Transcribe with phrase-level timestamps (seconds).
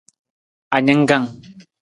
[0.77, 1.25] Aningkang.